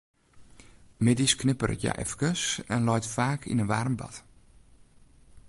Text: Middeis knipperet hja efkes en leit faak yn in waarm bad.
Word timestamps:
Middeis 1.09 1.33
knipperet 1.41 1.81
hja 1.81 1.93
efkes 2.05 2.41
en 2.73 2.85
leit 2.89 3.05
faak 3.15 3.41
yn 3.49 3.61
in 3.63 3.69
waarm 3.71 3.95
bad. 3.99 4.15